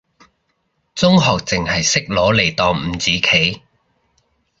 [0.95, 3.61] 中學淨係識攞嚟當五子棋，